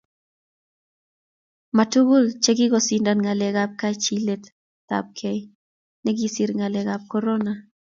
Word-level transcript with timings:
ma 1.75 1.83
tugul 1.91 2.25
che 2.43 2.51
kikosindan 2.57 3.19
ngalek 3.23 3.55
ab 3.63 3.71
kachilet 3.79 4.43
ab 4.97 5.05
gee 5.17 5.41
ne 6.03 6.11
kisir 6.19 6.49
ngalek 6.57 6.87
ab 6.95 7.03
korona 7.11 7.53